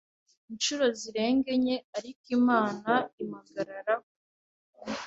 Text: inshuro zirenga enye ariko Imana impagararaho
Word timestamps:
inshuro 0.51 0.85
zirenga 0.99 1.49
enye 1.57 1.75
ariko 1.97 2.23
Imana 2.37 2.91
impagararaho 3.21 4.07